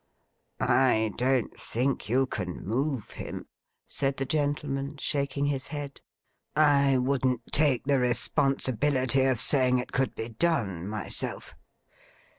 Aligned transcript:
'I 0.59 1.13
don't 1.15 1.55
think 1.55 2.09
you 2.09 2.25
can 2.25 2.65
move 2.65 3.11
him,' 3.11 3.45
said 3.85 4.17
the 4.17 4.25
gentleman, 4.25 4.97
shaking 4.97 5.45
his 5.45 5.67
head. 5.67 6.01
'I 6.55 6.97
wouldn't 6.97 7.51
take 7.53 7.83
the 7.83 7.99
responsibility 7.99 9.21
of 9.25 9.39
saying 9.39 9.77
it 9.77 9.91
could 9.91 10.15
be 10.15 10.29
done, 10.29 10.87
myself. 10.87 11.53